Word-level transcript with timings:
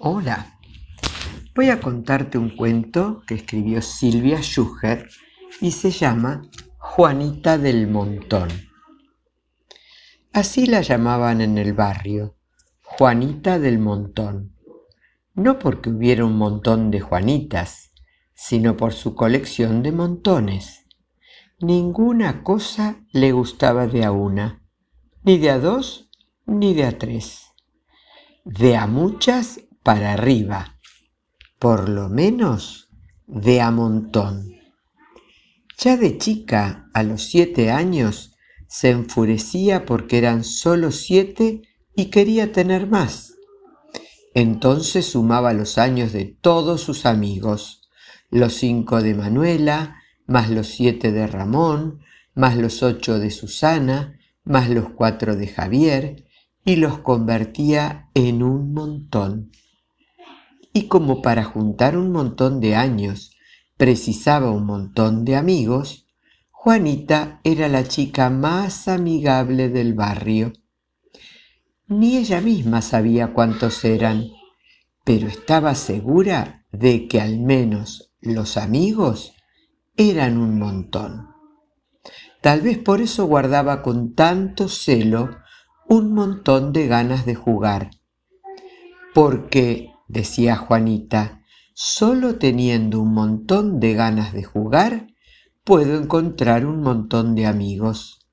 Hola, 0.00 0.60
voy 1.56 1.70
a 1.70 1.80
contarte 1.80 2.38
un 2.38 2.50
cuento 2.50 3.24
que 3.26 3.34
escribió 3.34 3.82
Silvia 3.82 4.40
Schuher 4.40 5.08
y 5.60 5.72
se 5.72 5.90
llama 5.90 6.42
Juanita 6.78 7.58
del 7.58 7.88
Montón. 7.88 8.48
Así 10.32 10.66
la 10.66 10.82
llamaban 10.82 11.40
en 11.40 11.58
el 11.58 11.72
barrio, 11.72 12.36
Juanita 12.80 13.58
del 13.58 13.80
Montón. 13.80 14.54
No 15.34 15.58
porque 15.58 15.90
hubiera 15.90 16.24
un 16.24 16.38
montón 16.38 16.92
de 16.92 17.00
Juanitas, 17.00 17.90
sino 18.34 18.76
por 18.76 18.92
su 18.92 19.16
colección 19.16 19.82
de 19.82 19.90
montones. 19.90 20.86
Ninguna 21.58 22.44
cosa 22.44 23.04
le 23.10 23.32
gustaba 23.32 23.88
de 23.88 24.04
a 24.04 24.12
una, 24.12 24.62
ni 25.24 25.38
de 25.38 25.50
a 25.50 25.58
dos, 25.58 26.08
ni 26.46 26.72
de 26.72 26.84
a 26.84 26.96
tres. 26.96 27.46
De 28.44 28.76
a 28.76 28.86
muchas 28.86 29.62
para 29.88 30.12
arriba, 30.12 30.76
por 31.58 31.88
lo 31.88 32.10
menos 32.10 32.90
de 33.26 33.62
a 33.62 33.70
montón. 33.70 34.54
Ya 35.78 35.96
de 35.96 36.18
chica, 36.18 36.90
a 36.92 37.02
los 37.02 37.22
siete 37.22 37.70
años, 37.70 38.36
se 38.66 38.90
enfurecía 38.90 39.86
porque 39.86 40.18
eran 40.18 40.44
solo 40.44 40.92
siete 40.92 41.62
y 41.96 42.10
quería 42.10 42.52
tener 42.52 42.86
más. 42.86 43.32
Entonces 44.34 45.06
sumaba 45.06 45.54
los 45.54 45.78
años 45.78 46.12
de 46.12 46.36
todos 46.38 46.82
sus 46.82 47.06
amigos, 47.06 47.88
los 48.28 48.56
cinco 48.56 49.00
de 49.00 49.14
Manuela, 49.14 50.02
más 50.26 50.50
los 50.50 50.66
siete 50.66 51.12
de 51.12 51.26
Ramón, 51.26 52.00
más 52.34 52.58
los 52.58 52.82
ocho 52.82 53.18
de 53.18 53.30
Susana, 53.30 54.20
más 54.44 54.68
los 54.68 54.90
cuatro 54.90 55.34
de 55.34 55.46
Javier, 55.46 56.26
y 56.62 56.76
los 56.76 56.98
convertía 56.98 58.10
en 58.12 58.42
un 58.42 58.74
montón. 58.74 59.50
Y 60.78 60.86
como 60.86 61.22
para 61.22 61.42
juntar 61.42 61.98
un 61.98 62.12
montón 62.12 62.60
de 62.60 62.76
años 62.76 63.36
precisaba 63.76 64.52
un 64.52 64.64
montón 64.64 65.24
de 65.24 65.34
amigos, 65.34 66.06
Juanita 66.52 67.40
era 67.42 67.66
la 67.66 67.82
chica 67.82 68.30
más 68.30 68.86
amigable 68.86 69.70
del 69.70 69.94
barrio. 69.94 70.52
Ni 71.88 72.16
ella 72.16 72.40
misma 72.40 72.80
sabía 72.80 73.32
cuántos 73.32 73.84
eran, 73.84 74.26
pero 75.02 75.26
estaba 75.26 75.74
segura 75.74 76.64
de 76.70 77.08
que 77.08 77.20
al 77.20 77.40
menos 77.40 78.12
los 78.20 78.56
amigos 78.56 79.32
eran 79.96 80.38
un 80.38 80.60
montón. 80.60 81.26
Tal 82.40 82.60
vez 82.60 82.78
por 82.78 83.00
eso 83.00 83.24
guardaba 83.24 83.82
con 83.82 84.14
tanto 84.14 84.68
celo 84.68 85.38
un 85.88 86.14
montón 86.14 86.72
de 86.72 86.86
ganas 86.86 87.26
de 87.26 87.34
jugar. 87.34 87.90
Porque, 89.12 89.90
decía 90.08 90.56
Juanita, 90.56 91.42
solo 91.74 92.36
teniendo 92.36 93.00
un 93.00 93.14
montón 93.14 93.78
de 93.78 93.94
ganas 93.94 94.32
de 94.32 94.42
jugar, 94.42 95.06
puedo 95.62 95.96
encontrar 95.96 96.66
un 96.66 96.82
montón 96.82 97.34
de 97.34 97.46
amigos. 97.46 98.26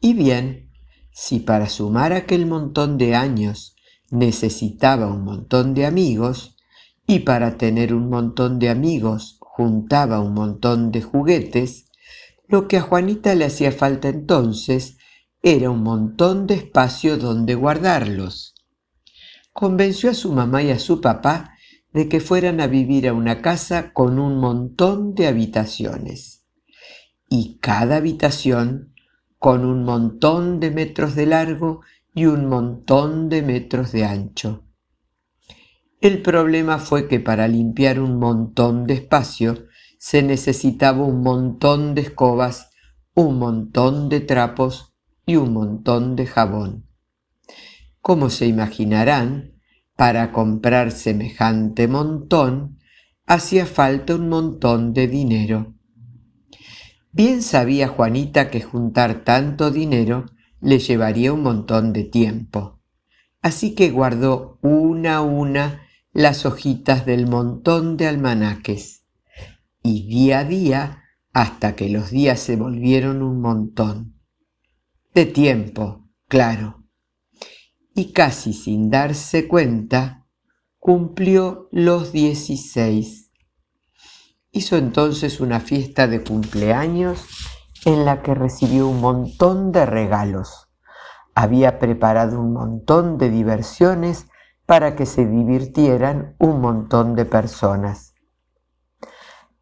Y 0.00 0.12
bien, 0.12 0.70
si 1.12 1.40
para 1.40 1.68
sumar 1.68 2.12
aquel 2.12 2.46
montón 2.46 2.98
de 2.98 3.16
años 3.16 3.74
necesitaba 4.10 5.08
un 5.08 5.24
montón 5.24 5.74
de 5.74 5.86
amigos, 5.86 6.54
y 7.06 7.20
para 7.20 7.56
tener 7.56 7.94
un 7.94 8.10
montón 8.10 8.58
de 8.58 8.68
amigos 8.68 9.38
juntaba 9.40 10.20
un 10.20 10.34
montón 10.34 10.92
de 10.92 11.00
juguetes, 11.00 11.86
lo 12.46 12.68
que 12.68 12.76
a 12.76 12.82
Juanita 12.82 13.34
le 13.34 13.46
hacía 13.46 13.72
falta 13.72 14.08
entonces 14.08 14.98
era 15.42 15.70
un 15.70 15.82
montón 15.82 16.46
de 16.46 16.54
espacio 16.54 17.16
donde 17.16 17.54
guardarlos. 17.54 18.54
Convenció 19.58 20.10
a 20.10 20.14
su 20.14 20.32
mamá 20.32 20.62
y 20.62 20.70
a 20.70 20.78
su 20.78 21.00
papá 21.00 21.50
de 21.92 22.08
que 22.08 22.20
fueran 22.20 22.60
a 22.60 22.68
vivir 22.68 23.08
a 23.08 23.12
una 23.12 23.42
casa 23.42 23.92
con 23.92 24.20
un 24.20 24.38
montón 24.38 25.16
de 25.16 25.26
habitaciones 25.26 26.46
y 27.28 27.58
cada 27.58 27.96
habitación 27.96 28.94
con 29.36 29.64
un 29.64 29.82
montón 29.82 30.60
de 30.60 30.70
metros 30.70 31.16
de 31.16 31.26
largo 31.26 31.80
y 32.14 32.26
un 32.26 32.46
montón 32.46 33.28
de 33.28 33.42
metros 33.42 33.90
de 33.90 34.04
ancho. 34.04 34.62
El 36.00 36.22
problema 36.22 36.78
fue 36.78 37.08
que 37.08 37.18
para 37.18 37.48
limpiar 37.48 37.98
un 37.98 38.20
montón 38.20 38.86
de 38.86 38.94
espacio 38.94 39.66
se 39.98 40.22
necesitaba 40.22 41.02
un 41.02 41.24
montón 41.24 41.96
de 41.96 42.02
escobas, 42.02 42.70
un 43.12 43.40
montón 43.40 44.08
de 44.08 44.20
trapos 44.20 44.94
y 45.26 45.34
un 45.34 45.52
montón 45.52 46.14
de 46.14 46.26
jabón. 46.26 46.87
Como 48.00 48.30
se 48.30 48.46
imaginarán, 48.46 49.58
para 49.98 50.30
comprar 50.30 50.92
semejante 50.92 51.88
montón 51.88 52.78
hacía 53.26 53.66
falta 53.66 54.14
un 54.14 54.28
montón 54.28 54.94
de 54.94 55.08
dinero. 55.08 55.74
Bien 57.10 57.42
sabía 57.42 57.88
Juanita 57.88 58.48
que 58.48 58.62
juntar 58.62 59.24
tanto 59.24 59.72
dinero 59.72 60.26
le 60.60 60.78
llevaría 60.78 61.32
un 61.32 61.42
montón 61.42 61.92
de 61.92 62.04
tiempo. 62.04 62.80
Así 63.42 63.74
que 63.74 63.90
guardó 63.90 64.60
una 64.62 65.16
a 65.16 65.20
una 65.22 65.82
las 66.12 66.46
hojitas 66.46 67.04
del 67.04 67.26
montón 67.26 67.96
de 67.96 68.06
almanaques. 68.06 69.04
Y 69.82 70.08
día 70.08 70.38
a 70.40 70.44
día, 70.44 71.02
hasta 71.32 71.74
que 71.74 71.88
los 71.88 72.12
días 72.12 72.38
se 72.38 72.54
volvieron 72.54 73.22
un 73.22 73.40
montón. 73.40 74.14
De 75.12 75.26
tiempo, 75.26 76.08
claro 76.28 76.77
y 77.98 78.12
casi 78.12 78.52
sin 78.52 78.90
darse 78.90 79.48
cuenta, 79.48 80.24
cumplió 80.78 81.68
los 81.72 82.12
16. 82.12 83.32
Hizo 84.52 84.76
entonces 84.76 85.40
una 85.40 85.58
fiesta 85.58 86.06
de 86.06 86.22
cumpleaños 86.22 87.26
en 87.84 88.04
la 88.04 88.22
que 88.22 88.36
recibió 88.36 88.86
un 88.86 89.00
montón 89.00 89.72
de 89.72 89.84
regalos. 89.84 90.68
Había 91.34 91.80
preparado 91.80 92.40
un 92.40 92.52
montón 92.52 93.18
de 93.18 93.30
diversiones 93.30 94.28
para 94.64 94.94
que 94.94 95.04
se 95.04 95.26
divirtieran 95.26 96.36
un 96.38 96.60
montón 96.60 97.16
de 97.16 97.24
personas. 97.24 98.14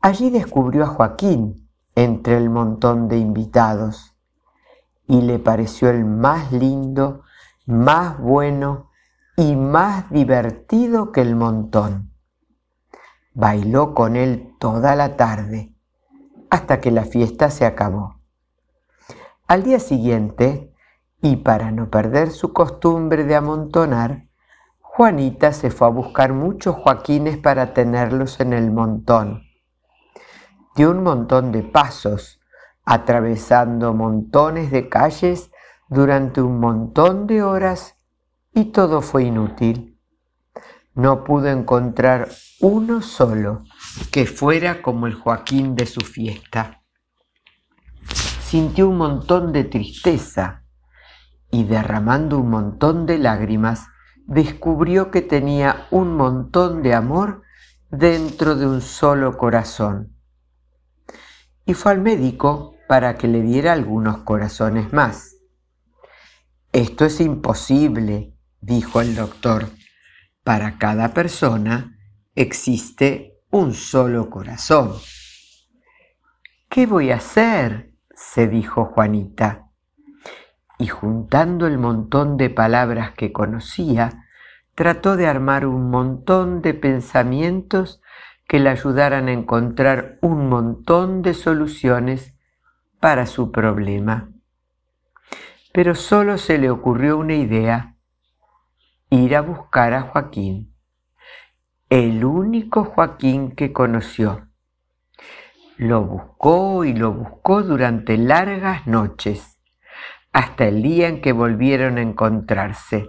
Allí 0.00 0.30
descubrió 0.30 0.84
a 0.84 0.86
Joaquín 0.86 1.68
entre 1.96 2.36
el 2.36 2.48
montón 2.48 3.08
de 3.08 3.18
invitados 3.18 4.14
y 5.08 5.20
le 5.20 5.40
pareció 5.40 5.90
el 5.90 6.04
más 6.04 6.52
lindo 6.52 7.24
más 7.70 8.18
bueno 8.18 8.90
y 9.36 9.56
más 9.56 10.10
divertido 10.10 11.12
que 11.12 11.20
el 11.20 11.36
montón. 11.36 12.12
Bailó 13.32 13.94
con 13.94 14.16
él 14.16 14.54
toda 14.58 14.96
la 14.96 15.16
tarde, 15.16 15.72
hasta 16.50 16.80
que 16.80 16.90
la 16.90 17.04
fiesta 17.04 17.48
se 17.48 17.64
acabó. 17.64 18.20
Al 19.46 19.62
día 19.62 19.78
siguiente, 19.78 20.74
y 21.22 21.36
para 21.36 21.70
no 21.70 21.90
perder 21.90 22.30
su 22.30 22.52
costumbre 22.52 23.24
de 23.24 23.36
amontonar, 23.36 24.26
Juanita 24.80 25.52
se 25.52 25.70
fue 25.70 25.86
a 25.86 25.90
buscar 25.90 26.32
muchos 26.32 26.74
Joaquines 26.74 27.38
para 27.38 27.72
tenerlos 27.72 28.40
en 28.40 28.52
el 28.52 28.72
montón. 28.72 29.44
Dio 30.74 30.90
un 30.90 31.02
montón 31.02 31.52
de 31.52 31.62
pasos, 31.62 32.40
atravesando 32.84 33.94
montones 33.94 34.70
de 34.70 34.88
calles 34.88 35.50
durante 35.90 36.40
un 36.40 36.60
montón 36.60 37.26
de 37.26 37.42
horas 37.42 37.96
y 38.54 38.66
todo 38.66 39.02
fue 39.02 39.24
inútil. 39.24 39.98
No 40.94 41.24
pudo 41.24 41.48
encontrar 41.48 42.28
uno 42.60 43.02
solo 43.02 43.64
que 44.12 44.24
fuera 44.24 44.82
como 44.82 45.08
el 45.08 45.14
Joaquín 45.14 45.74
de 45.74 45.86
su 45.86 46.00
fiesta. 46.00 46.82
Sintió 48.40 48.88
un 48.88 48.98
montón 48.98 49.52
de 49.52 49.64
tristeza 49.64 50.64
y 51.50 51.64
derramando 51.64 52.38
un 52.38 52.50
montón 52.50 53.04
de 53.06 53.18
lágrimas, 53.18 53.88
descubrió 54.26 55.10
que 55.10 55.22
tenía 55.22 55.88
un 55.90 56.16
montón 56.16 56.82
de 56.82 56.94
amor 56.94 57.42
dentro 57.90 58.54
de 58.54 58.66
un 58.66 58.80
solo 58.80 59.36
corazón. 59.36 60.16
Y 61.66 61.74
fue 61.74 61.92
al 61.92 62.00
médico 62.00 62.76
para 62.86 63.16
que 63.16 63.26
le 63.26 63.42
diera 63.42 63.72
algunos 63.72 64.18
corazones 64.18 64.92
más. 64.92 65.39
Esto 66.72 67.04
es 67.04 67.20
imposible, 67.20 68.32
dijo 68.60 69.00
el 69.00 69.16
doctor. 69.16 69.70
Para 70.44 70.78
cada 70.78 71.12
persona 71.12 71.98
existe 72.36 73.40
un 73.50 73.74
solo 73.74 74.30
corazón. 74.30 74.92
¿Qué 76.68 76.86
voy 76.86 77.10
a 77.10 77.16
hacer? 77.16 77.90
se 78.14 78.46
dijo 78.46 78.84
Juanita. 78.84 79.66
Y 80.78 80.86
juntando 80.86 81.66
el 81.66 81.76
montón 81.76 82.36
de 82.36 82.50
palabras 82.50 83.14
que 83.14 83.32
conocía, 83.32 84.26
trató 84.76 85.16
de 85.16 85.26
armar 85.26 85.66
un 85.66 85.90
montón 85.90 86.62
de 86.62 86.74
pensamientos 86.74 88.00
que 88.46 88.60
le 88.60 88.70
ayudaran 88.70 89.26
a 89.26 89.32
encontrar 89.32 90.18
un 90.22 90.48
montón 90.48 91.22
de 91.22 91.34
soluciones 91.34 92.32
para 93.00 93.26
su 93.26 93.50
problema 93.50 94.30
pero 95.72 95.94
solo 95.94 96.38
se 96.38 96.58
le 96.58 96.70
ocurrió 96.70 97.18
una 97.18 97.34
idea, 97.34 97.96
ir 99.10 99.36
a 99.36 99.40
buscar 99.40 99.94
a 99.94 100.02
Joaquín. 100.02 100.74
el 101.88 102.24
único 102.24 102.84
Joaquín 102.84 103.56
que 103.56 103.72
conoció. 103.72 104.46
Lo 105.76 106.04
buscó 106.04 106.84
y 106.84 106.92
lo 106.94 107.12
buscó 107.12 107.62
durante 107.62 108.16
largas 108.16 108.86
noches, 108.86 109.60
hasta 110.32 110.68
el 110.68 110.82
día 110.82 111.08
en 111.08 111.20
que 111.20 111.32
volvieron 111.32 111.98
a 111.98 112.02
encontrarse. 112.02 113.08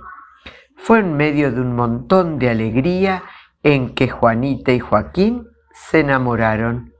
Fue 0.77 0.99
en 0.99 1.15
medio 1.15 1.51
de 1.51 1.61
un 1.61 1.75
montón 1.75 2.39
de 2.39 2.49
alegría 2.49 3.23
en 3.61 3.93
que 3.93 4.09
Juanita 4.09 4.71
y 4.71 4.79
Joaquín 4.79 5.47
se 5.73 5.99
enamoraron. 5.99 6.93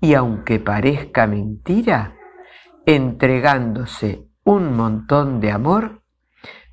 Y 0.00 0.14
aunque 0.14 0.60
parezca 0.60 1.26
mentira, 1.26 2.14
entregándose 2.86 4.29
un 4.44 4.74
montón 4.74 5.40
de 5.40 5.50
amor, 5.50 6.02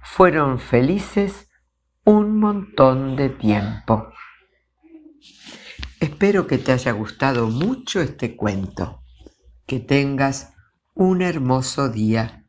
fueron 0.01 0.59
felices 0.59 1.49
un 2.03 2.39
montón 2.39 3.15
de 3.15 3.29
tiempo. 3.29 4.09
Espero 5.99 6.47
que 6.47 6.57
te 6.57 6.71
haya 6.71 6.91
gustado 6.91 7.47
mucho 7.47 8.01
este 8.01 8.35
cuento. 8.35 9.03
Que 9.65 9.79
tengas 9.79 10.53
un 10.93 11.21
hermoso 11.21 11.89
día. 11.89 12.45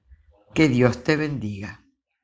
Que 0.54 0.68
Dios 0.68 1.02
te 1.02 1.16
bendiga. 1.16 1.84